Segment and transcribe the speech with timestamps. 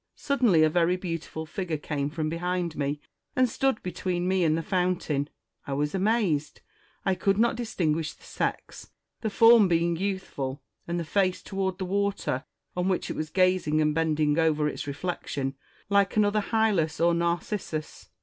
[0.15, 2.99] Suddenly a very beautiful figure came from behind me,
[3.35, 5.29] and stood between me and the fountain.
[5.67, 6.61] I was amazed.
[7.05, 11.85] I could not distinguish the sex, the form being youthful and the face toward the
[11.85, 12.45] water,
[12.75, 15.53] on which it was gazing and bending over its reflection,
[15.87, 18.09] like another Hylas or Narcissus.